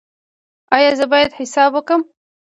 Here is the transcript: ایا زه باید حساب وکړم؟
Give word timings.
ایا 0.75 0.91
زه 0.99 1.05
باید 1.11 1.31
حساب 1.39 1.71
وکړم؟ 1.73 2.01